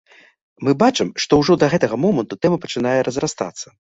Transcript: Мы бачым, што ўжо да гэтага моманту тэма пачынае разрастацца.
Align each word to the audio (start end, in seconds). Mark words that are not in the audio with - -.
Мы 0.67 0.71
бачым, 0.83 1.11
што 1.25 1.33
ўжо 1.41 1.57
да 1.63 1.69
гэтага 1.75 1.95
моманту 2.05 2.39
тэма 2.45 2.57
пачынае 2.65 2.97
разрастацца. 3.09 3.67